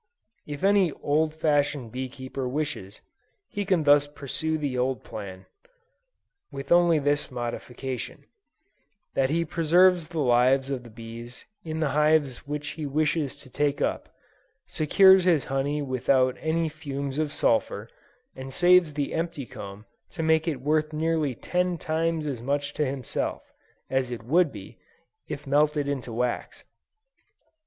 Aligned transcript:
If 0.47 0.63
any 0.63 0.91
old 1.03 1.35
fashioned 1.35 1.91
bee 1.91 2.09
keeper 2.09 2.49
wishes, 2.49 3.01
he 3.49 3.65
can 3.65 3.83
thus 3.83 4.07
pursue 4.07 4.57
the 4.57 4.75
old 4.75 5.03
plan, 5.03 5.45
with 6.51 6.71
only 6.71 6.97
this 6.97 7.29
modification; 7.29 8.25
that 9.13 9.29
he 9.29 9.45
preserves 9.45 10.07
the 10.07 10.17
lives 10.17 10.71
of 10.71 10.81
the 10.81 10.89
bees 10.89 11.45
in 11.63 11.81
the 11.81 11.89
hives 11.89 12.47
which 12.47 12.69
he 12.69 12.87
wishes 12.87 13.35
to 13.41 13.49
take 13.51 13.79
up; 13.79 14.09
secures 14.65 15.25
his 15.25 15.45
honey 15.45 15.83
without 15.83 16.35
any 16.39 16.67
fumes 16.67 17.19
of 17.19 17.31
sulphur, 17.31 17.87
and 18.35 18.51
saves 18.51 18.93
the 18.93 19.13
empty 19.13 19.45
comb 19.45 19.85
to 20.09 20.23
make 20.23 20.47
it 20.47 20.61
worth 20.61 20.93
nearly 20.93 21.35
ten 21.35 21.77
times 21.77 22.25
as 22.25 22.41
much 22.41 22.73
to 22.73 22.83
himself, 22.87 23.53
as 23.87 24.09
it 24.09 24.23
would 24.23 24.51
be, 24.51 24.79
if 25.27 25.45
melted 25.45 25.87
into 25.87 26.11
wax. 26.11 26.63